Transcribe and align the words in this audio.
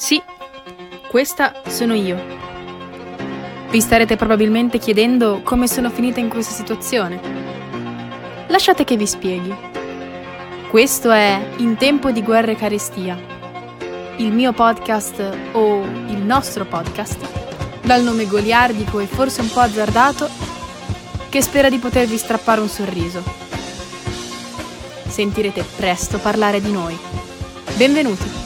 Sì, 0.00 0.20
questa 1.10 1.60
sono 1.68 1.92
io. 1.92 2.18
Vi 3.68 3.80
starete 3.82 4.16
probabilmente 4.16 4.78
chiedendo 4.78 5.42
come 5.44 5.68
sono 5.68 5.90
finita 5.90 6.18
in 6.18 6.30
questa 6.30 6.54
situazione. 6.54 7.20
Lasciate 8.46 8.84
che 8.84 8.96
vi 8.96 9.06
spieghi. 9.06 9.54
Questo 10.70 11.10
è 11.10 11.38
In 11.58 11.76
tempo 11.76 12.12
di 12.12 12.22
guerra 12.22 12.52
e 12.52 12.56
carestia, 12.56 13.14
il 14.16 14.32
mio 14.32 14.54
podcast 14.54 15.36
o 15.52 15.82
il 15.82 16.22
nostro 16.22 16.64
podcast, 16.64 17.18
dal 17.82 18.02
nome 18.02 18.24
goliardico 18.24 19.00
e 19.00 19.06
forse 19.06 19.42
un 19.42 19.50
po' 19.50 19.60
azzardato, 19.60 20.30
che 21.28 21.42
spera 21.42 21.68
di 21.68 21.76
potervi 21.76 22.16
strappare 22.16 22.62
un 22.62 22.68
sorriso. 22.68 23.22
Sentirete 25.08 25.62
presto 25.76 26.18
parlare 26.18 26.62
di 26.62 26.72
noi. 26.72 26.96
Benvenuti! 27.76 28.39